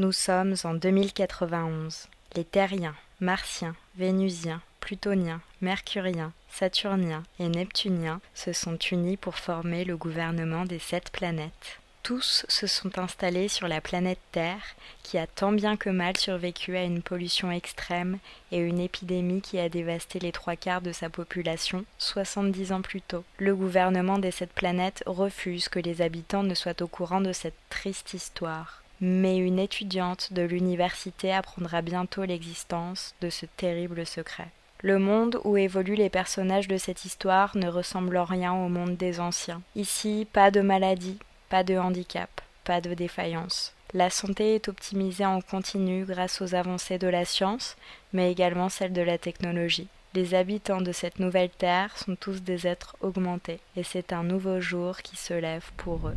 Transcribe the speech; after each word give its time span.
Nous 0.00 0.12
sommes 0.12 0.54
en 0.64 0.72
2091. 0.72 2.08
Les 2.34 2.44
terriens, 2.44 2.94
martiens, 3.20 3.76
vénusiens, 3.98 4.62
plutoniens, 4.80 5.42
mercuriens, 5.60 6.32
saturniens 6.48 7.22
et 7.38 7.48
neptuniens 7.48 8.22
se 8.32 8.54
sont 8.54 8.78
unis 8.78 9.18
pour 9.18 9.36
former 9.36 9.84
le 9.84 9.98
gouvernement 9.98 10.64
des 10.64 10.78
sept 10.78 11.10
planètes. 11.10 11.80
Tous 12.02 12.46
se 12.48 12.66
sont 12.66 12.98
installés 12.98 13.48
sur 13.48 13.68
la 13.68 13.82
planète 13.82 14.20
Terre, 14.32 14.74
qui 15.02 15.18
a 15.18 15.26
tant 15.26 15.52
bien 15.52 15.76
que 15.76 15.90
mal 15.90 16.16
survécu 16.16 16.78
à 16.78 16.84
une 16.84 17.02
pollution 17.02 17.50
extrême 17.50 18.20
et 18.52 18.56
une 18.56 18.80
épidémie 18.80 19.42
qui 19.42 19.58
a 19.58 19.68
dévasté 19.68 20.18
les 20.18 20.32
trois 20.32 20.56
quarts 20.56 20.80
de 20.80 20.92
sa 20.92 21.10
population 21.10 21.84
soixante-dix 21.98 22.72
ans 22.72 22.80
plus 22.80 23.02
tôt. 23.02 23.24
Le 23.36 23.54
gouvernement 23.54 24.18
des 24.18 24.30
sept 24.30 24.54
planètes 24.54 25.02
refuse 25.04 25.68
que 25.68 25.78
les 25.78 26.00
habitants 26.00 26.42
ne 26.42 26.54
soient 26.54 26.80
au 26.80 26.86
courant 26.86 27.20
de 27.20 27.34
cette 27.34 27.52
triste 27.68 28.14
histoire. 28.14 28.79
Mais 29.00 29.38
une 29.38 29.58
étudiante 29.58 30.32
de 30.32 30.42
l'université 30.42 31.32
apprendra 31.32 31.80
bientôt 31.80 32.24
l'existence 32.24 33.14
de 33.20 33.30
ce 33.30 33.46
terrible 33.56 34.04
secret. 34.04 34.48
Le 34.82 34.98
monde 34.98 35.40
où 35.44 35.56
évoluent 35.56 35.94
les 35.94 36.10
personnages 36.10 36.68
de 36.68 36.76
cette 36.76 37.04
histoire 37.04 37.56
ne 37.56 37.68
ressemble 37.68 38.16
en 38.16 38.24
rien 38.24 38.52
au 38.52 38.68
monde 38.68 38.96
des 38.96 39.20
anciens. 39.20 39.62
Ici, 39.76 40.26
pas 40.32 40.50
de 40.50 40.60
maladie, 40.60 41.18
pas 41.48 41.64
de 41.64 41.76
handicap, 41.76 42.40
pas 42.64 42.80
de 42.80 42.94
défaillance. 42.94 43.74
La 43.92 44.08
santé 44.08 44.54
est 44.54 44.68
optimisée 44.68 45.26
en 45.26 45.40
continu 45.40 46.04
grâce 46.04 46.40
aux 46.40 46.54
avancées 46.54 46.98
de 46.98 47.08
la 47.08 47.24
science, 47.24 47.76
mais 48.12 48.30
également 48.30 48.68
celles 48.68 48.92
de 48.92 49.02
la 49.02 49.18
technologie. 49.18 49.88
Les 50.14 50.34
habitants 50.34 50.80
de 50.80 50.92
cette 50.92 51.18
nouvelle 51.18 51.50
Terre 51.50 51.96
sont 51.98 52.16
tous 52.16 52.42
des 52.42 52.66
êtres 52.66 52.96
augmentés, 53.00 53.60
et 53.76 53.82
c'est 53.82 54.12
un 54.12 54.22
nouveau 54.22 54.60
jour 54.60 54.98
qui 54.98 55.16
se 55.16 55.34
lève 55.34 55.70
pour 55.76 56.08
eux. 56.08 56.16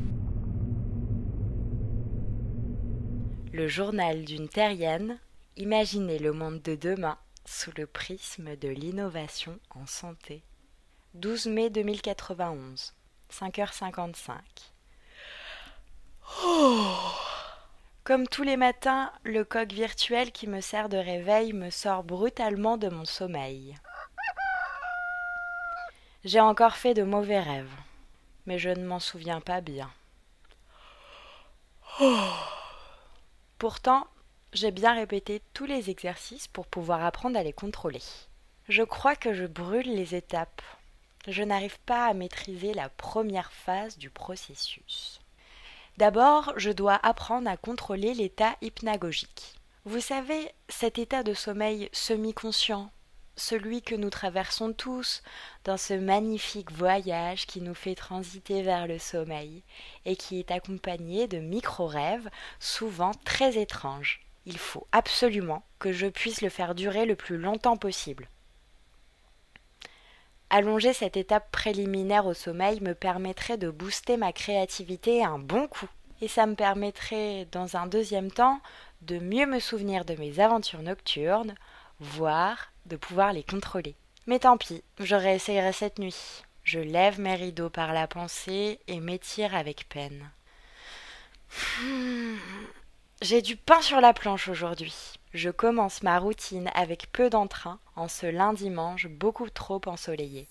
Le 3.54 3.68
journal 3.68 4.26
d'une 4.26 4.50
terrienne, 4.50 5.20
imaginez 5.58 6.18
le 6.18 6.34
monde 6.34 6.60
de 6.64 6.74
demain 6.74 7.20
sous 7.46 7.70
le 7.78 7.86
prisme 7.86 8.56
de 8.56 8.68
l'innovation 8.68 9.60
en 9.76 9.86
santé. 9.86 10.42
12 11.14 11.46
mai 11.46 11.70
2091, 11.70 12.96
5h55. 13.32 14.34
Comme 18.04 18.28
tous 18.28 18.42
les 18.42 18.58
matins, 18.58 19.14
le 19.24 19.44
coq 19.44 19.72
virtuel 19.72 20.32
qui 20.32 20.48
me 20.48 20.60
sert 20.60 20.90
de 20.90 20.98
réveil 20.98 21.54
me 21.54 21.70
sort 21.70 22.04
brutalement 22.04 22.78
de 22.78 22.90
mon 22.90 23.06
sommeil. 23.06 23.78
J'ai 26.26 26.40
encore 26.40 26.74
fait 26.74 26.96
de 26.96 27.04
mauvais 27.04 27.40
rêves, 27.40 27.70
mais 28.48 28.58
je 28.58 28.70
ne 28.70 28.84
m'en 28.84 29.00
souviens 29.00 29.42
pas 29.42 29.62
bien. 29.62 29.92
Pourtant, 33.64 34.08
j'ai 34.52 34.72
bien 34.72 34.94
répété 34.94 35.42
tous 35.54 35.64
les 35.64 35.90
exercices 35.90 36.50
pour 36.50 36.68
pouvoir 36.68 37.06
apprendre 37.06 37.40
à 37.40 37.44
les 37.44 37.54
contrôler. 37.54 38.02
Je 38.68 38.84
crois 38.84 39.16
que 39.16 39.32
je 39.32 39.46
brûle 39.46 39.96
les 39.96 40.16
étapes. 40.16 40.62
Je 41.30 41.44
n'arrive 41.44 41.80
pas 41.86 42.08
à 42.08 42.14
maîtriser 42.14 42.74
la 42.74 42.90
première 42.90 43.54
phase 43.54 43.98
du 43.98 44.10
processus. 44.10 45.22
D'abord, 45.96 46.52
je 46.58 46.72
dois 46.72 47.00
apprendre 47.04 47.50
à 47.50 47.56
contrôler 47.56 48.14
l'état 48.14 48.58
hypnagogique. 48.62 49.56
Vous 49.86 50.02
savez, 50.02 50.52
cet 50.68 51.00
état 51.00 51.24
de 51.24 51.34
sommeil 51.34 51.88
semi-conscient, 51.94 52.92
celui 53.36 53.82
que 53.82 53.96
nous 53.96 54.10
traversons 54.10 54.74
tous 54.74 55.24
dans 55.64 55.78
ce 55.78 55.94
magnifique 55.94 56.72
voyage 56.72 57.46
qui 57.46 57.62
nous 57.62 57.74
fait 57.74 57.96
transiter 57.96 58.62
vers 58.62 58.88
le 58.88 59.00
sommeil 59.00 59.64
et 60.06 60.16
qui 60.16 60.40
est 60.40 60.52
accompagné 60.52 61.28
de 61.28 61.40
micro-rêves 61.40 62.30
souvent 62.60 63.12
très 63.26 63.58
étranges. 63.58 64.22
Il 64.46 64.58
faut 64.58 64.88
absolument 64.92 65.64
que 65.80 65.94
je 65.94 66.08
puisse 66.08 66.42
le 66.42 66.50
faire 66.50 66.76
durer 66.76 67.06
le 67.06 67.16
plus 67.16 67.38
longtemps 67.38 67.78
possible. 67.78 68.28
Allonger 70.50 70.94
cette 70.94 71.18
étape 71.18 71.50
préliminaire 71.52 72.28
au 72.28 72.34
sommeil 72.34 72.80
me 72.82 72.94
permettrait 72.94 73.58
de 73.58 73.72
booster 73.72 74.18
ma 74.18 74.34
créativité 74.34 75.24
un 75.24 75.40
bon 75.40 75.68
coup. 75.68 75.90
Et 76.22 76.28
ça 76.28 76.46
me 76.46 76.56
permettrait, 76.56 77.48
dans 77.52 77.76
un 77.76 77.88
deuxième 77.88 78.32
temps, 78.32 78.62
de 79.02 79.18
mieux 79.18 79.48
me 79.48 79.60
souvenir 79.60 80.06
de 80.06 80.14
mes 80.16 80.40
aventures 80.40 80.84
nocturnes, 80.84 81.56
voire 82.00 82.73
de 82.86 82.96
pouvoir 82.96 83.34
les 83.34 83.44
contrôler. 83.44 83.96
Mais 84.28 84.40
tant 84.40 84.58
pis, 84.58 84.84
je 85.00 85.16
réessayerai 85.16 85.74
cette 85.74 86.00
nuit. 86.00 86.44
Je 86.64 86.80
lève 86.80 87.20
mes 87.20 87.36
rideaux 87.36 87.70
par 87.70 87.94
la 87.94 88.08
pensée 88.08 88.80
et 88.88 89.00
m'étire 89.00 89.56
avec 89.56 89.90
peine. 89.90 90.32
Hmm. 91.82 92.38
J'ai 93.22 93.42
du 93.42 93.56
pain 93.56 93.82
sur 93.82 94.02
la 94.02 94.14
planche 94.14 94.48
aujourd'hui. 94.48 94.94
Je 95.34 95.50
commence 95.50 96.04
ma 96.04 96.20
routine 96.20 96.70
avec 96.74 97.12
peu 97.12 97.30
d'entrain 97.30 97.80
en 97.96 98.08
ce 98.08 98.26
lundi 98.26 98.66
dimanche 98.66 99.08
beaucoup 99.08 99.50
trop 99.50 99.82
ensoleillé. 99.86 100.48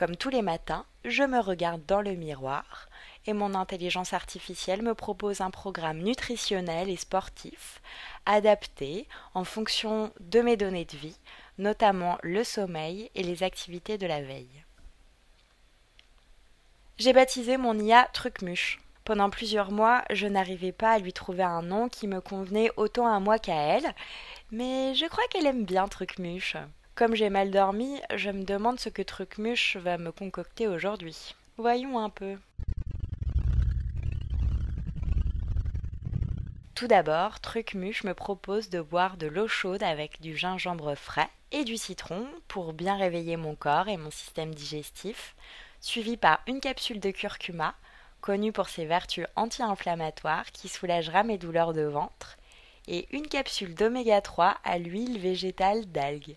Comme 0.00 0.16
tous 0.16 0.30
les 0.30 0.40
matins, 0.40 0.86
je 1.04 1.24
me 1.24 1.40
regarde 1.40 1.84
dans 1.84 2.00
le 2.00 2.14
miroir 2.14 2.88
et 3.26 3.34
mon 3.34 3.54
intelligence 3.54 4.14
artificielle 4.14 4.80
me 4.80 4.94
propose 4.94 5.42
un 5.42 5.50
programme 5.50 5.98
nutritionnel 5.98 6.88
et 6.88 6.96
sportif 6.96 7.82
adapté 8.24 9.06
en 9.34 9.44
fonction 9.44 10.10
de 10.20 10.40
mes 10.40 10.56
données 10.56 10.86
de 10.86 10.96
vie, 10.96 11.18
notamment 11.58 12.16
le 12.22 12.44
sommeil 12.44 13.10
et 13.14 13.22
les 13.22 13.42
activités 13.42 13.98
de 13.98 14.06
la 14.06 14.22
veille. 14.22 14.64
J'ai 16.96 17.12
baptisé 17.12 17.58
mon 17.58 17.78
IA 17.78 18.08
Trucmuche 18.14 18.80
pendant 19.04 19.28
plusieurs 19.28 19.70
mois, 19.70 20.02
je 20.08 20.26
n'arrivais 20.26 20.72
pas 20.72 20.92
à 20.92 20.98
lui 20.98 21.12
trouver 21.12 21.42
un 21.42 21.60
nom 21.60 21.90
qui 21.90 22.06
me 22.06 22.22
convenait 22.22 22.70
autant 22.78 23.06
à 23.06 23.20
moi 23.20 23.38
qu'à 23.38 23.76
elle, 23.76 23.94
mais 24.50 24.94
je 24.94 25.04
crois 25.04 25.26
qu'elle 25.28 25.44
aime 25.44 25.66
bien 25.66 25.88
Trucmuche. 25.88 26.56
Comme 27.00 27.14
j'ai 27.14 27.30
mal 27.30 27.50
dormi, 27.50 27.98
je 28.14 28.28
me 28.28 28.44
demande 28.44 28.78
ce 28.78 28.90
que 28.90 29.00
Trucmuche 29.00 29.78
va 29.78 29.96
me 29.96 30.12
concocter 30.12 30.68
aujourd'hui. 30.68 31.34
Voyons 31.56 31.98
un 31.98 32.10
peu. 32.10 32.36
Tout 36.74 36.88
d'abord, 36.88 37.40
Trucmuche 37.40 38.04
me 38.04 38.12
propose 38.12 38.68
de 38.68 38.82
boire 38.82 39.16
de 39.16 39.28
l'eau 39.28 39.48
chaude 39.48 39.82
avec 39.82 40.20
du 40.20 40.36
gingembre 40.36 40.94
frais 40.94 41.30
et 41.52 41.64
du 41.64 41.78
citron 41.78 42.26
pour 42.48 42.74
bien 42.74 42.98
réveiller 42.98 43.38
mon 43.38 43.54
corps 43.54 43.88
et 43.88 43.96
mon 43.96 44.10
système 44.10 44.54
digestif, 44.54 45.34
suivi 45.80 46.18
par 46.18 46.42
une 46.46 46.60
capsule 46.60 47.00
de 47.00 47.12
curcuma, 47.12 47.74
connu 48.20 48.52
pour 48.52 48.68
ses 48.68 48.84
vertus 48.84 49.24
anti-inflammatoires 49.36 50.52
qui 50.52 50.68
soulagera 50.68 51.22
mes 51.22 51.38
douleurs 51.38 51.72
de 51.72 51.80
ventre, 51.80 52.36
et 52.88 53.08
une 53.16 53.26
capsule 53.26 53.74
d'oméga 53.74 54.20
3 54.20 54.58
à 54.64 54.76
l'huile 54.76 55.18
végétale 55.18 55.86
d'algues. 55.86 56.36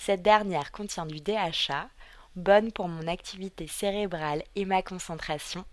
Cette 0.00 0.22
dernière 0.22 0.72
contient 0.72 1.04
du 1.04 1.20
DHA, 1.20 1.90
bonne 2.34 2.72
pour 2.72 2.88
mon 2.88 3.06
activité 3.06 3.66
cérébrale 3.66 4.42
et 4.56 4.64
ma 4.64 4.80
concentration, 4.80 5.66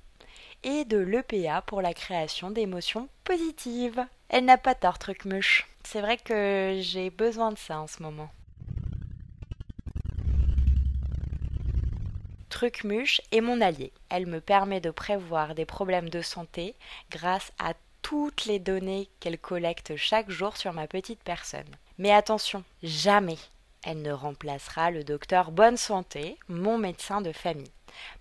et 0.65 0.83
de 0.83 0.97
l'EPA 0.97 1.61
pour 1.61 1.81
la 1.81 1.93
création 1.93 2.51
d'émotions 2.51 3.07
positives. 3.23 4.05
Elle 4.27 4.43
n'a 4.43 4.57
pas 4.57 4.75
tort, 4.75 4.99
truc-mouche. 4.99 5.65
C'est 5.85 6.01
vrai 6.01 6.17
que 6.17 6.77
j'ai 6.81 7.09
besoin 7.09 7.53
de 7.53 7.57
ça 7.57 7.79
en 7.79 7.87
ce 7.87 8.03
moment. 8.03 8.29
Trucmuche 12.49 13.21
est 13.31 13.39
mon 13.39 13.61
allié. 13.61 13.93
Elle 14.09 14.27
me 14.27 14.41
permet 14.41 14.81
de 14.81 14.91
prévoir 14.91 15.55
des 15.55 15.65
problèmes 15.65 16.09
de 16.09 16.21
santé 16.21 16.75
grâce 17.11 17.53
à 17.59 17.75
toutes 18.01 18.43
les 18.43 18.59
données 18.59 19.07
qu'elle 19.21 19.39
collecte 19.39 19.95
chaque 19.95 20.29
jour 20.29 20.57
sur 20.57 20.73
ma 20.73 20.85
petite 20.85 21.23
personne. 21.23 21.77
Mais 21.97 22.11
attention, 22.11 22.65
jamais 22.83 23.37
elle 23.87 24.01
ne 24.01 24.11
remplacera 24.11 24.91
le 24.91 25.05
docteur 25.05 25.49
Bonne 25.51 25.77
Santé, 25.77 26.37
mon 26.49 26.77
médecin 26.77 27.21
de 27.21 27.31
famille. 27.31 27.71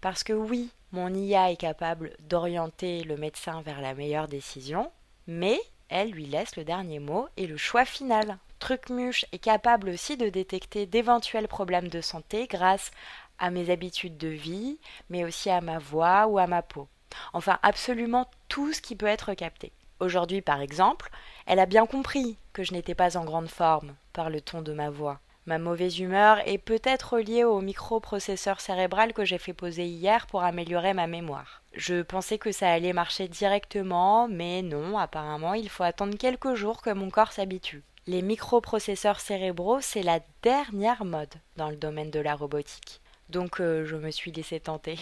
Parce 0.01 0.23
que 0.23 0.33
oui, 0.33 0.71
mon 0.93 1.13
IA 1.13 1.51
est 1.51 1.57
capable 1.57 2.17
d'orienter 2.21 3.03
le 3.03 3.17
médecin 3.17 3.63
vers 3.63 3.81
la 3.81 3.93
meilleure 3.93 4.29
décision, 4.29 4.93
mais 5.27 5.59
elle 5.89 6.13
lui 6.13 6.27
laisse 6.27 6.55
le 6.55 6.63
dernier 6.63 7.01
mot 7.01 7.27
et 7.37 7.49
le 7.49 7.57
choix 7.57 7.85
final. 7.85 8.39
Trucmuche 8.61 9.25
est 9.33 9.41
capable 9.41 9.89
aussi 9.89 10.17
de 10.17 10.29
détecter 10.29 10.87
d'éventuels 10.87 11.49
problèmes 11.49 11.89
de 11.89 12.01
santé 12.01 12.47
grâce 12.47 12.93
à 13.41 13.51
mes 13.51 13.69
habitudes 13.69 14.19
de 14.19 14.29
vie, 14.29 14.79
mais 15.11 15.25
aussi 15.25 15.51
à 15.51 15.61
ma 15.61 15.81
voix 15.81 16.29
ou 16.29 16.39
à 16.39 16.47
ma 16.47 16.63
peau. 16.63 16.87
Enfin, 17.33 17.59
absolument 17.65 18.31
tout 18.49 18.73
ce 18.73 18.81
qui 18.81 18.95
peut 18.95 19.07
être 19.07 19.35
capté. 19.35 19.73
Aujourd'hui, 19.99 20.43
par 20.43 20.61
exemple, 20.61 21.11
elle 21.45 21.59
a 21.59 21.67
bien 21.67 21.87
compris 21.87 22.39
que 22.53 22.63
je 22.63 22.73
n'étais 22.73 22.95
pas 22.95 23.17
en 23.17 23.25
grande 23.25 23.49
forme 23.49 23.97
par 24.13 24.31
le 24.31 24.41
ton 24.41 24.63
de 24.63 24.73
ma 24.73 24.91
voix. 24.91 25.21
Ma 25.47 25.59
mauvaise 25.59 26.01
humeur 26.01 26.41
est 26.49 26.59
peut-être 26.59 27.21
liée 27.21 27.45
au 27.45 27.61
microprocesseur 27.61 28.61
cérébral 28.61 29.13
que 29.13 29.25
j'ai 29.25 29.39
fait 29.39 29.53
poser 29.53 29.87
hier 29.87 30.27
pour 30.27 30.43
améliorer 30.43 30.93
ma 30.93 31.07
mémoire. 31.07 31.63
Je 31.73 32.03
pensais 32.03 32.37
que 32.37 32.51
ça 32.51 32.73
allait 32.73 32.93
marcher 32.93 33.29
directement, 33.29 34.27
mais 34.27 34.63
non, 34.63 34.99
apparemment 34.99 35.55
il 35.55 35.69
faut 35.69 35.85
attendre 35.85 36.19
quelques 36.19 36.55
jours 36.55 36.83
que 36.83 36.91
mon 36.91 37.11
corps 37.11 37.31
s'habitue. 37.31 37.85
Les 38.09 38.23
microprocesseurs 38.23 39.21
cérébraux, 39.21 39.81
c'est 39.81 40.03
la 40.03 40.19
dernière 40.43 41.05
mode 41.05 41.35
dans 41.57 41.71
le 41.71 41.77
domaine 41.77 42.11
de 42.11 42.21
la 42.21 42.35
robotique. 42.35 43.01
Donc 43.29 43.61
euh, 43.61 43.85
je 43.85 43.97
me 43.97 44.11
suis 44.11 44.33
laissé 44.33 44.59
tenter. 44.59 44.99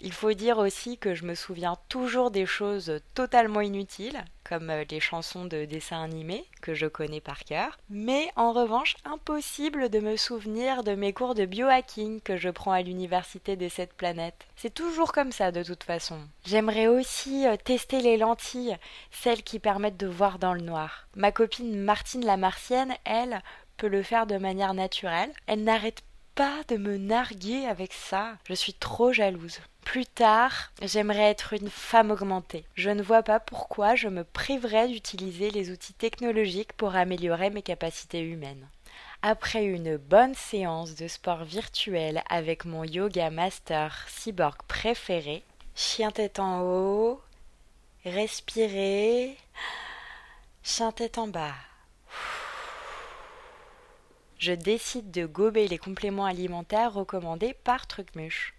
Il 0.00 0.12
faut 0.12 0.34
dire 0.34 0.58
aussi 0.58 0.98
que 0.98 1.14
je 1.14 1.24
me 1.24 1.34
souviens 1.34 1.76
toujours 1.88 2.30
des 2.30 2.44
choses 2.44 3.00
totalement 3.14 3.62
inutiles, 3.62 4.22
comme 4.44 4.70
euh, 4.70 4.84
les 4.90 5.00
chansons 5.00 5.46
de 5.46 5.64
dessins 5.64 6.02
animés 6.02 6.44
que 6.60 6.74
je 6.74 6.86
connais 6.86 7.20
par 7.20 7.44
cœur, 7.44 7.78
mais 7.88 8.30
en 8.36 8.52
revanche 8.52 8.96
impossible 9.04 9.88
de 9.88 9.98
me 10.00 10.16
souvenir 10.16 10.84
de 10.84 10.94
mes 10.94 11.12
cours 11.12 11.34
de 11.34 11.46
biohacking 11.46 12.20
que 12.20 12.36
je 12.36 12.50
prends 12.50 12.72
à 12.72 12.82
l'université 12.82 13.56
des 13.56 13.70
sept 13.70 13.94
planètes. 13.94 14.46
C'est 14.56 14.74
toujours 14.74 15.12
comme 15.12 15.32
ça 15.32 15.50
de 15.50 15.62
toute 15.62 15.84
façon. 15.84 16.18
J'aimerais 16.44 16.88
aussi 16.88 17.46
euh, 17.46 17.56
tester 17.56 18.00
les 18.00 18.18
lentilles, 18.18 18.76
celles 19.10 19.42
qui 19.42 19.58
permettent 19.58 19.96
de 19.96 20.06
voir 20.06 20.38
dans 20.38 20.52
le 20.52 20.60
noir. 20.60 21.08
Ma 21.16 21.32
copine 21.32 21.80
Martine 21.80 22.24
la 22.24 22.36
Martienne, 22.36 22.94
elle, 23.04 23.42
peut 23.76 23.88
le 23.88 24.02
faire 24.02 24.26
de 24.26 24.36
manière 24.36 24.74
naturelle. 24.74 25.32
Elle 25.46 25.64
n'arrête 25.64 26.02
pas 26.34 26.62
de 26.68 26.76
me 26.76 26.98
narguer 26.98 27.66
avec 27.66 27.92
ça. 27.92 28.34
Je 28.46 28.54
suis 28.54 28.74
trop 28.74 29.12
jalouse. 29.12 29.60
Plus 29.86 30.04
tard, 30.04 30.72
j'aimerais 30.82 31.30
être 31.30 31.54
une 31.54 31.70
femme 31.70 32.10
augmentée. 32.10 32.66
Je 32.74 32.90
ne 32.90 33.02
vois 33.02 33.22
pas 33.22 33.40
pourquoi 33.40 33.94
je 33.94 34.08
me 34.08 34.24
priverais 34.24 34.88
d'utiliser 34.88 35.50
les 35.50 35.70
outils 35.70 35.94
technologiques 35.94 36.72
pour 36.74 36.96
améliorer 36.96 37.50
mes 37.50 37.62
capacités 37.62 38.20
humaines. 38.20 38.68
Après 39.22 39.64
une 39.64 39.96
bonne 39.96 40.34
séance 40.34 40.96
de 40.96 41.06
sport 41.06 41.44
virtuel 41.44 42.22
avec 42.28 42.64
mon 42.64 42.84
yoga 42.84 43.30
master 43.30 44.04
cyborg 44.08 44.56
préféré, 44.68 45.44
chien 45.76 46.10
tête 46.10 46.40
en 46.40 46.62
haut, 46.62 47.22
respirer, 48.04 49.36
chien 50.62 50.92
tête 50.92 51.16
en 51.16 51.28
bas 51.28 51.54
je 54.38 54.52
décide 54.52 55.10
de 55.10 55.24
gober 55.24 55.66
les 55.66 55.78
compléments 55.78 56.26
alimentaires 56.26 56.92
recommandés 56.92 57.54
par 57.64 57.86
Trucmuche. 57.86 58.54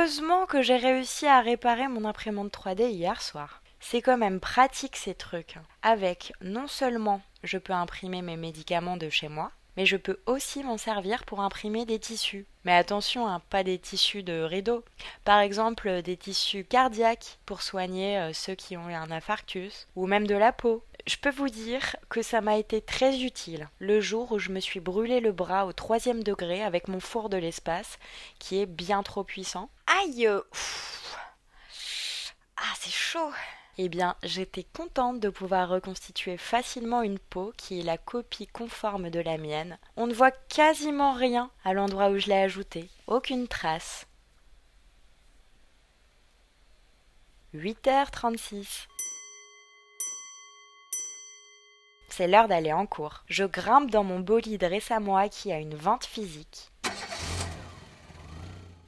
Heureusement 0.00 0.46
que 0.46 0.62
j'ai 0.62 0.78
réussi 0.78 1.26
à 1.26 1.42
réparer 1.42 1.86
mon 1.86 2.06
imprimante 2.06 2.50
3D 2.50 2.88
hier 2.88 3.20
soir. 3.20 3.62
C'est 3.80 4.00
quand 4.00 4.16
même 4.16 4.40
pratique 4.40 4.96
ces 4.96 5.14
trucs. 5.14 5.56
Avec 5.82 6.32
non 6.40 6.68
seulement 6.68 7.20
je 7.42 7.58
peux 7.58 7.74
imprimer 7.74 8.22
mes 8.22 8.38
médicaments 8.38 8.96
de 8.96 9.10
chez 9.10 9.28
moi, 9.28 9.52
mais 9.76 9.84
je 9.84 9.98
peux 9.98 10.18
aussi 10.24 10.64
m'en 10.64 10.78
servir 10.78 11.26
pour 11.26 11.40
imprimer 11.40 11.84
des 11.84 11.98
tissus. 11.98 12.46
Mais 12.64 12.72
attention, 12.72 13.28
hein, 13.28 13.42
pas 13.50 13.62
des 13.62 13.78
tissus 13.78 14.22
de 14.22 14.40
rideau. 14.40 14.84
Par 15.26 15.40
exemple, 15.40 16.00
des 16.00 16.16
tissus 16.16 16.64
cardiaques 16.64 17.38
pour 17.44 17.60
soigner 17.60 18.18
euh, 18.18 18.32
ceux 18.32 18.54
qui 18.54 18.78
ont 18.78 18.88
eu 18.88 18.94
un 18.94 19.10
infarctus, 19.10 19.86
ou 19.96 20.06
même 20.06 20.26
de 20.26 20.34
la 20.34 20.52
peau. 20.52 20.82
Je 21.06 21.16
peux 21.16 21.30
vous 21.30 21.48
dire 21.48 21.96
que 22.08 22.22
ça 22.22 22.40
m'a 22.40 22.56
été 22.56 22.80
très 22.82 23.20
utile 23.20 23.68
le 23.78 24.00
jour 24.00 24.32
où 24.32 24.38
je 24.38 24.50
me 24.50 24.60
suis 24.60 24.80
brûlé 24.80 25.20
le 25.20 25.32
bras 25.32 25.66
au 25.66 25.72
troisième 25.72 26.22
degré 26.22 26.62
avec 26.62 26.88
mon 26.88 27.00
four 27.00 27.28
de 27.28 27.36
l'espace, 27.36 27.98
qui 28.38 28.60
est 28.60 28.66
bien 28.66 29.02
trop 29.02 29.24
puissant. 29.24 29.70
Aïe 29.86 30.28
Ah, 32.56 32.74
c'est 32.78 32.92
chaud 32.92 33.32
eh 33.82 33.88
bien, 33.88 34.14
j'étais 34.22 34.64
contente 34.64 35.20
de 35.20 35.30
pouvoir 35.30 35.70
reconstituer 35.70 36.36
facilement 36.36 37.00
une 37.00 37.18
peau 37.18 37.54
qui 37.56 37.80
est 37.80 37.82
la 37.82 37.96
copie 37.96 38.46
conforme 38.46 39.08
de 39.08 39.20
la 39.20 39.38
mienne. 39.38 39.78
On 39.96 40.06
ne 40.06 40.12
voit 40.12 40.32
quasiment 40.32 41.14
rien 41.14 41.50
à 41.64 41.72
l'endroit 41.72 42.10
où 42.10 42.18
je 42.18 42.26
l'ai 42.26 42.42
ajouté, 42.42 42.90
aucune 43.06 43.48
trace. 43.48 44.06
8h36. 47.54 48.89
C'est 52.10 52.26
l'heure 52.26 52.48
d'aller 52.48 52.72
en 52.72 52.86
cours. 52.86 53.24
Je 53.28 53.44
grimpe 53.44 53.90
dans 53.90 54.04
mon 54.04 54.20
bolide 54.20 54.64
récemment 54.64 55.16
acquis 55.16 55.52
à 55.52 55.58
une 55.58 55.74
vente 55.74 56.04
physique. 56.04 56.70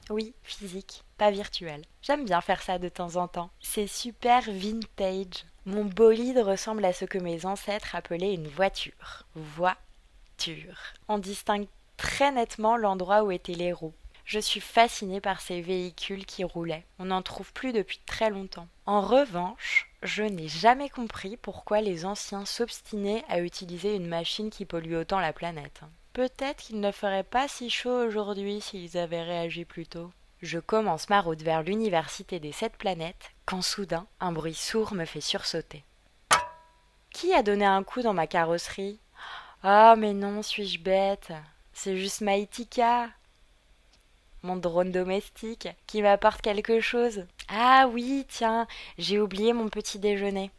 Oui, 0.09 0.33
physique, 0.43 1.03
pas 1.17 1.31
virtuel. 1.31 1.81
J'aime 2.01 2.25
bien 2.25 2.41
faire 2.41 2.61
ça 2.61 2.77
de 2.77 2.89
temps 2.89 3.15
en 3.15 3.27
temps. 3.27 3.49
C'est 3.61 3.87
super 3.87 4.43
vintage. 4.51 5.45
Mon 5.65 5.85
bolide 5.85 6.39
ressemble 6.39 6.83
à 6.83 6.91
ce 6.91 7.05
que 7.05 7.17
mes 7.17 7.45
ancêtres 7.45 7.95
appelaient 7.95 8.33
une 8.33 8.49
voiture. 8.49 9.23
Voiture. 9.33 10.77
On 11.07 11.17
distingue 11.17 11.67
très 11.95 12.31
nettement 12.31 12.75
l'endroit 12.75 13.23
où 13.23 13.31
étaient 13.31 13.53
les 13.53 13.71
roues. 13.71 13.93
Je 14.25 14.39
suis 14.39 14.61
fascinée 14.61 15.21
par 15.21 15.41
ces 15.41 15.61
véhicules 15.61 16.25
qui 16.25 16.43
roulaient. 16.43 16.85
On 16.99 17.05
n'en 17.05 17.21
trouve 17.21 17.51
plus 17.53 17.73
depuis 17.73 17.99
très 18.05 18.29
longtemps. 18.29 18.67
En 18.85 19.01
revanche, 19.01 19.89
je 20.01 20.23
n'ai 20.23 20.47
jamais 20.47 20.89
compris 20.89 21.37
pourquoi 21.37 21.81
les 21.81 22.05
anciens 22.05 22.45
s'obstinaient 22.45 23.23
à 23.27 23.41
utiliser 23.41 23.95
une 23.95 24.07
machine 24.07 24.49
qui 24.49 24.65
pollue 24.65 24.95
autant 24.95 25.19
la 25.19 25.33
planète. 25.33 25.81
Peut-être 26.13 26.63
qu'il 26.63 26.79
ne 26.79 26.91
ferait 26.91 27.23
pas 27.23 27.47
si 27.47 27.69
chaud 27.69 28.05
aujourd'hui 28.05 28.61
s'ils 28.61 28.97
avaient 28.97 29.23
réagi 29.23 29.65
plus 29.65 29.87
tôt. 29.87 30.11
Je 30.41 30.59
commence 30.59 31.09
ma 31.09 31.21
route 31.21 31.41
vers 31.41 31.63
l'université 31.63 32.39
des 32.39 32.51
sept 32.51 32.75
planètes 32.77 33.31
quand 33.45 33.61
soudain 33.61 34.05
un 34.19 34.31
bruit 34.31 34.53
sourd 34.53 34.93
me 34.93 35.05
fait 35.05 35.21
sursauter. 35.21 35.83
Qui 37.11 37.33
a 37.33 37.43
donné 37.43 37.65
un 37.65 37.83
coup 37.83 38.01
dans 38.01 38.13
ma 38.13 38.27
carrosserie? 38.27 38.99
Ah, 39.63 39.95
mais 39.97 40.13
non, 40.13 40.43
suis-je 40.43 40.79
bête? 40.79 41.31
C'est 41.71 41.97
juste 41.97 42.21
Maïtika 42.21 43.09
mon 44.43 44.57
drone 44.57 44.91
domestique, 44.91 45.69
qui 45.87 46.01
m'apporte 46.01 46.41
quelque 46.41 46.79
chose. 46.79 47.25
Ah 47.49 47.87
oui, 47.91 48.25
tiens, 48.29 48.67
j'ai 48.97 49.19
oublié 49.19 49.53
mon 49.53 49.69
petit 49.69 49.99
déjeuner. 49.99 50.51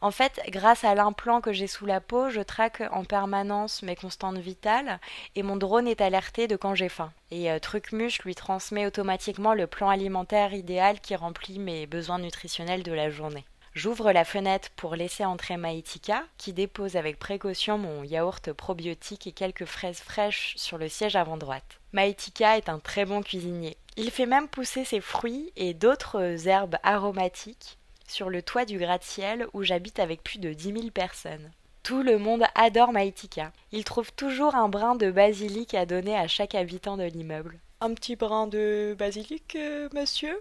En 0.00 0.10
fait, 0.10 0.40
grâce 0.48 0.84
à 0.84 0.94
l'implant 0.94 1.40
que 1.40 1.52
j'ai 1.52 1.66
sous 1.66 1.86
la 1.86 2.00
peau, 2.00 2.30
je 2.30 2.40
traque 2.40 2.82
en 2.92 3.04
permanence 3.04 3.82
mes 3.82 3.96
constantes 3.96 4.38
vitales 4.38 4.98
et 5.34 5.42
mon 5.42 5.56
drone 5.56 5.88
est 5.88 6.00
alerté 6.00 6.48
de 6.48 6.56
quand 6.56 6.74
j'ai 6.74 6.88
faim. 6.88 7.12
Et 7.30 7.50
euh, 7.50 7.58
Trucmuche 7.58 8.22
lui 8.22 8.34
transmet 8.34 8.86
automatiquement 8.86 9.54
le 9.54 9.66
plan 9.66 9.88
alimentaire 9.88 10.54
idéal 10.54 11.00
qui 11.00 11.16
remplit 11.16 11.58
mes 11.58 11.86
besoins 11.86 12.18
nutritionnels 12.18 12.82
de 12.82 12.92
la 12.92 13.10
journée. 13.10 13.44
J'ouvre 13.74 14.12
la 14.12 14.26
fenêtre 14.26 14.68
pour 14.76 14.96
laisser 14.96 15.24
entrer 15.24 15.56
Maïtika, 15.56 16.24
qui 16.36 16.52
dépose 16.52 16.96
avec 16.96 17.18
précaution 17.18 17.78
mon 17.78 18.04
yaourt 18.04 18.52
probiotique 18.52 19.26
et 19.26 19.32
quelques 19.32 19.64
fraises 19.64 20.00
fraîches 20.00 20.52
sur 20.56 20.76
le 20.76 20.90
siège 20.90 21.16
avant 21.16 21.38
droite. 21.38 21.80
Maïtika 21.92 22.58
est 22.58 22.68
un 22.68 22.78
très 22.78 23.06
bon 23.06 23.22
cuisinier. 23.22 23.78
Il 23.96 24.10
fait 24.10 24.26
même 24.26 24.48
pousser 24.48 24.84
ses 24.84 25.00
fruits 25.00 25.52
et 25.56 25.72
d'autres 25.72 26.48
herbes 26.48 26.76
aromatiques 26.82 27.78
sur 28.06 28.28
le 28.28 28.42
toit 28.42 28.66
du 28.66 28.78
gratte-ciel 28.78 29.46
où 29.54 29.62
j'habite 29.62 29.98
avec 29.98 30.22
plus 30.22 30.38
de 30.38 30.52
dix 30.52 30.72
mille 30.72 30.92
personnes. 30.92 31.50
Tout 31.82 32.02
le 32.02 32.18
monde 32.18 32.44
adore 32.54 32.92
Maïtika. 32.92 33.52
Il 33.72 33.84
trouve 33.84 34.12
toujours 34.12 34.54
un 34.54 34.68
brin 34.68 34.96
de 34.96 35.10
basilic 35.10 35.72
à 35.72 35.86
donner 35.86 36.14
à 36.14 36.28
chaque 36.28 36.54
habitant 36.54 36.98
de 36.98 37.04
l'immeuble. 37.04 37.58
Un 37.80 37.94
petit 37.94 38.16
brin 38.16 38.46
de 38.46 38.94
basilic, 38.98 39.56
euh, 39.56 39.88
monsieur? 39.94 40.38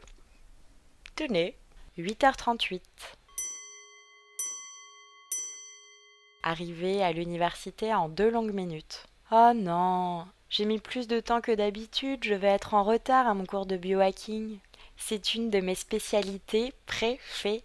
Tenez. 1.16 1.56
8h38. 1.98 2.82
Arrivé 6.44 7.04
à 7.04 7.12
l'université 7.12 7.94
en 7.94 8.10
deux 8.10 8.30
longues 8.30 8.54
minutes. 8.54 9.06
Oh 9.32 9.52
non, 9.56 10.26
j'ai 10.50 10.66
mis 10.66 10.80
plus 10.80 11.08
de 11.08 11.20
temps 11.20 11.40
que 11.40 11.52
d'habitude, 11.52 12.24
je 12.24 12.34
vais 12.34 12.48
être 12.48 12.74
en 12.74 12.84
retard 12.84 13.28
à 13.28 13.34
mon 13.34 13.46
cours 13.46 13.66
de 13.66 13.78
biohacking. 13.78 14.60
C'est 14.98 15.36
une 15.36 15.50
de 15.50 15.60
mes 15.60 15.76
spécialités 15.76 16.74
préférées. 16.86 17.64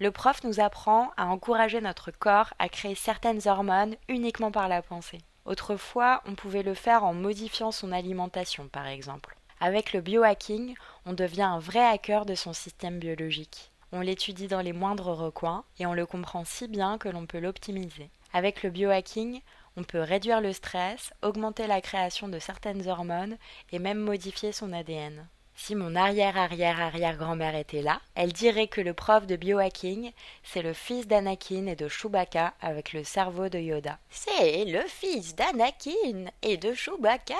Le 0.00 0.10
prof 0.10 0.44
nous 0.44 0.60
apprend 0.60 1.10
à 1.16 1.26
encourager 1.26 1.80
notre 1.80 2.10
corps 2.10 2.52
à 2.58 2.68
créer 2.68 2.94
certaines 2.94 3.46
hormones 3.46 3.96
uniquement 4.08 4.50
par 4.50 4.68
la 4.68 4.82
pensée. 4.82 5.20
Autrefois, 5.44 6.22
on 6.26 6.34
pouvait 6.34 6.62
le 6.62 6.74
faire 6.74 7.04
en 7.04 7.14
modifiant 7.14 7.72
son 7.72 7.90
alimentation, 7.90 8.68
par 8.68 8.86
exemple. 8.86 9.36
Avec 9.60 9.92
le 9.92 10.00
biohacking, 10.00 10.74
on 11.06 11.14
devient 11.14 11.42
un 11.42 11.58
vrai 11.58 11.84
hacker 11.84 12.26
de 12.26 12.34
son 12.34 12.52
système 12.52 12.98
biologique. 12.98 13.72
On 13.92 14.00
l'étudie 14.00 14.48
dans 14.48 14.60
les 14.60 14.72
moindres 14.72 15.16
recoins 15.16 15.64
et 15.78 15.86
on 15.86 15.94
le 15.94 16.04
comprend 16.04 16.44
si 16.44 16.68
bien 16.68 16.98
que 16.98 17.08
l'on 17.08 17.26
peut 17.26 17.38
l'optimiser. 17.38 18.10
Avec 18.32 18.62
le 18.62 18.70
biohacking, 18.70 19.40
on 19.76 19.84
peut 19.84 20.02
réduire 20.02 20.40
le 20.40 20.52
stress, 20.52 21.12
augmenter 21.22 21.66
la 21.66 21.80
création 21.80 22.28
de 22.28 22.38
certaines 22.38 22.88
hormones 22.88 23.38
et 23.72 23.78
même 23.78 23.98
modifier 23.98 24.52
son 24.52 24.72
ADN. 24.72 25.26
Si 25.54 25.74
mon 25.74 25.96
arrière-arrière-arrière-grand-mère 25.96 27.56
était 27.56 27.82
là, 27.82 28.00
elle 28.14 28.32
dirait 28.32 28.68
que 28.68 28.80
le 28.80 28.94
prof 28.94 29.26
de 29.26 29.34
biohacking, 29.34 30.12
c'est 30.44 30.62
le 30.62 30.72
fils 30.72 31.08
d'Anakin 31.08 31.66
et 31.66 31.74
de 31.74 31.88
Chewbacca 31.88 32.54
avec 32.60 32.92
le 32.92 33.02
cerveau 33.02 33.48
de 33.48 33.58
Yoda. 33.58 33.98
C'est 34.10 34.66
le 34.66 34.82
fils 34.86 35.34
d'Anakin 35.34 36.26
et 36.42 36.58
de 36.58 36.74
Chewbacca 36.74 37.34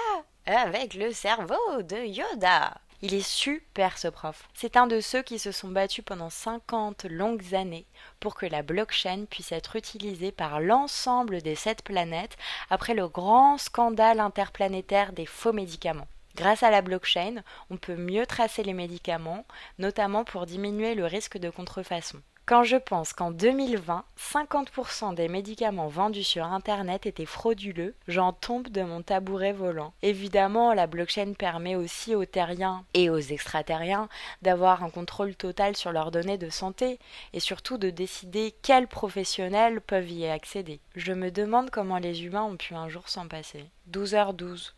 avec 0.46 0.94
le 0.94 1.12
cerveau 1.12 1.82
de 1.82 2.06
Yoda. 2.06 2.74
Il 3.00 3.14
est 3.14 3.26
super 3.26 3.96
ce 3.96 4.08
prof. 4.08 4.48
C'est 4.54 4.76
un 4.76 4.88
de 4.88 5.00
ceux 5.00 5.22
qui 5.22 5.38
se 5.38 5.52
sont 5.52 5.68
battus 5.68 6.04
pendant 6.04 6.30
50 6.30 7.04
longues 7.04 7.54
années 7.54 7.86
pour 8.18 8.34
que 8.34 8.44
la 8.44 8.62
blockchain 8.62 9.26
puisse 9.30 9.52
être 9.52 9.76
utilisée 9.76 10.32
par 10.32 10.60
l'ensemble 10.60 11.40
des 11.40 11.54
sept 11.54 11.82
planètes 11.82 12.36
après 12.70 12.94
le 12.94 13.06
grand 13.06 13.56
scandale 13.56 14.18
interplanétaire 14.18 15.12
des 15.12 15.26
faux 15.26 15.52
médicaments. 15.52 16.08
Grâce 16.38 16.62
à 16.62 16.70
la 16.70 16.82
blockchain, 16.82 17.42
on 17.68 17.76
peut 17.76 17.96
mieux 17.96 18.24
tracer 18.24 18.62
les 18.62 18.72
médicaments, 18.72 19.44
notamment 19.80 20.22
pour 20.22 20.46
diminuer 20.46 20.94
le 20.94 21.04
risque 21.04 21.36
de 21.36 21.50
contrefaçon. 21.50 22.22
Quand 22.46 22.62
je 22.62 22.76
pense 22.76 23.12
qu'en 23.12 23.32
2020, 23.32 24.04
50% 24.16 25.16
des 25.16 25.26
médicaments 25.26 25.88
vendus 25.88 26.22
sur 26.22 26.44
Internet 26.44 27.06
étaient 27.06 27.26
frauduleux, 27.26 27.96
j'en 28.06 28.32
tombe 28.32 28.68
de 28.68 28.82
mon 28.82 29.02
tabouret 29.02 29.52
volant. 29.52 29.92
Évidemment, 30.02 30.72
la 30.74 30.86
blockchain 30.86 31.32
permet 31.36 31.74
aussi 31.74 32.14
aux 32.14 32.24
terriens 32.24 32.84
et 32.94 33.10
aux 33.10 33.18
extraterriens 33.18 34.08
d'avoir 34.40 34.84
un 34.84 34.90
contrôle 34.90 35.34
total 35.34 35.76
sur 35.76 35.90
leurs 35.90 36.12
données 36.12 36.38
de 36.38 36.50
santé 36.50 37.00
et 37.32 37.40
surtout 37.40 37.78
de 37.78 37.90
décider 37.90 38.54
quels 38.62 38.86
professionnels 38.86 39.80
peuvent 39.80 40.10
y 40.10 40.28
accéder. 40.28 40.78
Je 40.94 41.12
me 41.12 41.32
demande 41.32 41.70
comment 41.70 41.98
les 41.98 42.24
humains 42.24 42.44
ont 42.44 42.56
pu 42.56 42.74
un 42.74 42.88
jour 42.88 43.08
s'en 43.08 43.26
passer. 43.26 43.64
12h12. 43.90 44.70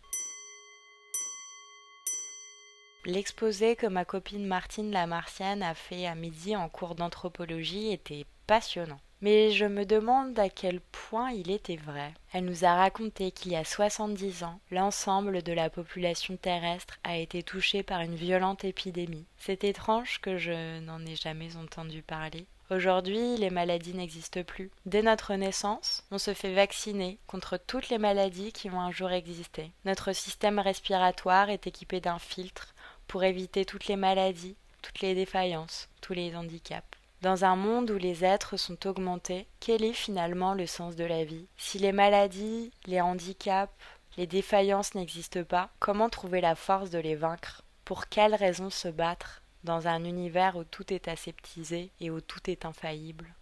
L'exposé 3.06 3.76
que 3.76 3.86
ma 3.86 4.04
copine 4.04 4.46
Martine 4.46 4.90
la 4.90 5.06
Martienne 5.06 5.62
a 5.62 5.74
fait 5.74 6.06
à 6.06 6.14
midi 6.14 6.54
en 6.54 6.68
cours 6.68 6.94
d'anthropologie 6.94 7.92
était 7.92 8.26
passionnant. 8.46 9.00
Mais 9.22 9.52
je 9.52 9.64
me 9.64 9.86
demande 9.86 10.38
à 10.38 10.50
quel 10.50 10.80
point 10.80 11.30
il 11.30 11.50
était 11.50 11.76
vrai. 11.76 12.12
Elle 12.32 12.44
nous 12.44 12.66
a 12.66 12.74
raconté 12.74 13.30
qu'il 13.30 13.52
y 13.52 13.56
a 13.56 13.64
70 13.64 14.44
ans, 14.44 14.60
l'ensemble 14.70 15.42
de 15.42 15.52
la 15.52 15.70
population 15.70 16.36
terrestre 16.36 16.98
a 17.04 17.16
été 17.16 17.42
touché 17.42 17.82
par 17.82 18.02
une 18.02 18.14
violente 18.14 18.64
épidémie. 18.64 19.26
C'est 19.38 19.64
étrange 19.64 20.20
que 20.20 20.36
je 20.36 20.80
n'en 20.80 21.04
ai 21.06 21.16
jamais 21.16 21.56
entendu 21.56 22.02
parler. 22.02 22.46
Aujourd'hui, 22.70 23.36
les 23.36 23.50
maladies 23.50 23.94
n'existent 23.94 24.44
plus. 24.44 24.70
Dès 24.86 25.02
notre 25.02 25.34
naissance, 25.34 26.04
on 26.12 26.18
se 26.18 26.34
fait 26.34 26.54
vacciner 26.54 27.18
contre 27.26 27.56
toutes 27.56 27.88
les 27.88 27.98
maladies 27.98 28.52
qui 28.52 28.70
ont 28.70 28.80
un 28.80 28.92
jour 28.92 29.10
existé. 29.10 29.72
Notre 29.84 30.12
système 30.12 30.60
respiratoire 30.60 31.50
est 31.50 31.66
équipé 31.66 32.00
d'un 32.00 32.20
filtre 32.20 32.72
pour 33.10 33.24
éviter 33.24 33.64
toutes 33.64 33.88
les 33.88 33.96
maladies, 33.96 34.54
toutes 34.82 35.00
les 35.00 35.16
défaillances, 35.16 35.88
tous 36.00 36.12
les 36.12 36.36
handicaps. 36.36 36.86
Dans 37.22 37.44
un 37.44 37.56
monde 37.56 37.90
où 37.90 37.98
les 37.98 38.24
êtres 38.24 38.56
sont 38.56 38.86
augmentés, 38.86 39.48
quel 39.58 39.82
est 39.82 39.94
finalement 39.94 40.54
le 40.54 40.64
sens 40.64 40.94
de 40.94 41.02
la 41.02 41.24
vie? 41.24 41.48
Si 41.56 41.80
les 41.80 41.90
maladies, 41.90 42.70
les 42.86 43.00
handicaps, 43.00 43.72
les 44.16 44.28
défaillances 44.28 44.94
n'existent 44.94 45.42
pas, 45.42 45.70
comment 45.80 46.08
trouver 46.08 46.40
la 46.40 46.54
force 46.54 46.90
de 46.90 47.00
les 47.00 47.16
vaincre? 47.16 47.64
Pour 47.84 48.06
quelles 48.06 48.36
raisons 48.36 48.70
se 48.70 48.86
battre 48.86 49.42
dans 49.64 49.88
un 49.88 50.04
univers 50.04 50.54
où 50.54 50.62
tout 50.62 50.94
est 50.94 51.08
aseptisé 51.08 51.90
et 52.00 52.12
où 52.12 52.20
tout 52.20 52.48
est 52.48 52.64
infaillible? 52.64 53.34